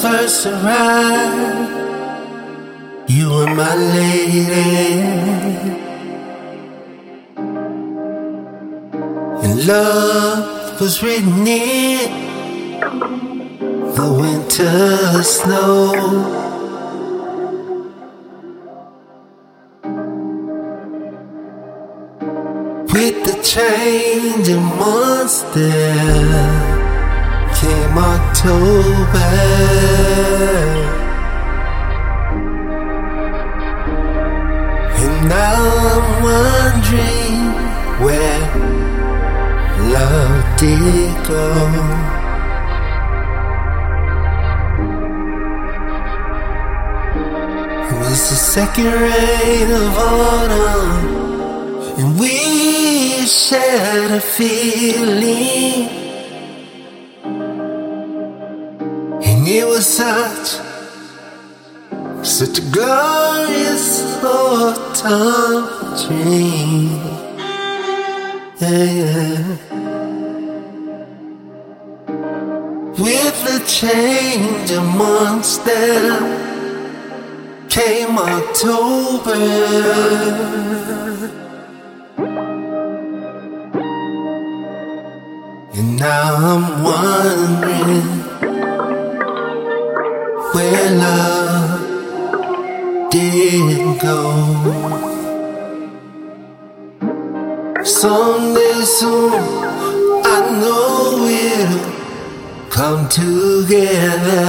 first 0.00 0.46
arrived, 0.46 1.70
you 3.10 3.28
were 3.28 3.52
my 3.54 3.74
lady. 3.74 4.52
And 9.42 9.66
love 9.66 10.80
was 10.80 11.02
written 11.02 11.44
in 11.44 12.10
the 13.96 14.12
winter 14.20 15.22
snow. 15.24 15.92
With 22.92 23.24
the 23.24 23.42
changing 23.42 24.62
months 24.62 25.42
there 25.54 26.69
came 27.70 27.98
October. 27.98 29.30
And 35.02 35.28
now 35.28 35.60
I'm 35.92 36.08
wondering 36.28 37.42
where 38.02 38.42
love 39.94 40.42
did 40.58 41.14
go. 41.32 41.44
It 47.88 47.96
was 48.02 48.20
the 48.30 48.38
second 48.56 48.92
rain 49.06 49.68
of 49.82 49.92
autumn, 50.10 50.94
and 52.00 52.10
we 52.18 52.34
shared 53.26 54.10
a 54.10 54.20
feeling. 54.20 56.09
And 59.40 59.48
it 59.48 59.66
was 59.66 59.86
such, 59.86 60.48
such 62.22 62.58
a 62.58 62.62
glorious 62.70 64.22
autumn 64.22 65.64
dream. 66.04 66.90
Yeah. 68.60 69.56
With 72.98 73.36
the 73.48 73.64
change 73.66 74.72
of 74.72 74.84
months 74.94 75.56
there 75.56 76.20
came 77.70 78.18
October. 78.18 79.40
And 85.72 85.96
now 85.96 86.34
I'm 86.36 86.84
wondering 86.84 88.19
where 90.54 90.90
love 90.90 91.80
did 93.10 94.00
go. 94.00 94.20
Someday 97.84 98.82
soon, 98.82 99.32
I 100.24 100.38
know 100.60 101.18
we'll 101.24 101.78
come 102.70 103.08
together. 103.08 104.46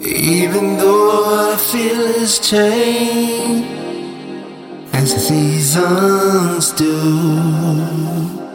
Even 0.00 0.76
though 0.78 1.10
our 1.50 1.58
feelings 1.58 2.38
change 2.38 3.66
as 4.92 5.14
the 5.14 5.20
seasons 5.20 6.72
do. 6.72 8.49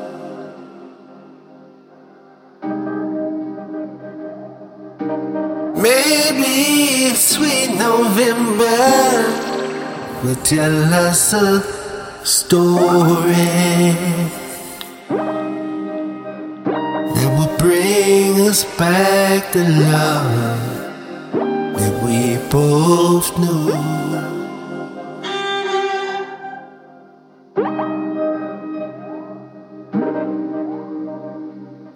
Maybe 5.86 7.14
sweet 7.14 7.76
November 7.78 8.66
will 10.24 10.36
tell 10.38 10.94
us 11.06 11.32
a 11.34 11.62
story 12.26 13.94
that 17.14 17.30
will 17.38 17.56
bring 17.60 18.42
us 18.50 18.64
back 18.80 19.52
to 19.52 19.60
love 19.60 20.34
that 21.78 21.96
we 22.04 22.38
both 22.50 23.38
knew. 23.38 23.70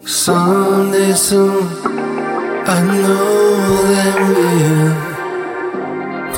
Someday 0.05 1.13
soon, 1.13 2.08
I 2.79 2.81
know 2.81 3.83
that 3.91 4.15
we'll 4.29 4.95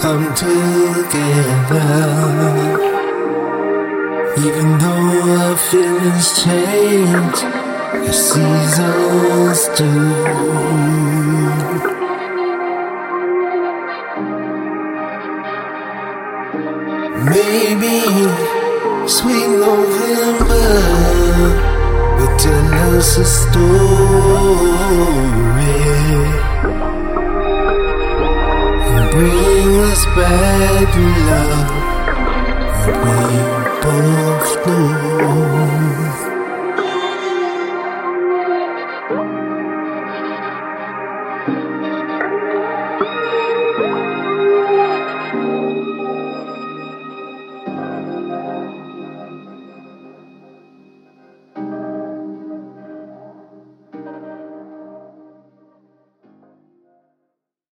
come 0.02 0.26
together. 0.34 1.90
Even 4.46 4.68
though 4.82 5.10
our 5.38 5.56
feelings 5.70 6.28
change, 6.44 7.40
the 8.06 8.14
seasons 8.30 9.62
do. 9.78 9.92
Maybe 17.36 17.98
sweet 19.08 19.50
November 19.68 20.70
will 22.18 22.36
tell 22.40 22.68
us 22.98 23.10
a 23.20 23.26
story 23.26 25.21
bring 29.22 29.76
us 29.92 30.04
back 30.18 30.94
to 30.94 31.04
love 31.30 31.92
we 32.88 33.18
both 33.84 34.66
know. 34.66 36.21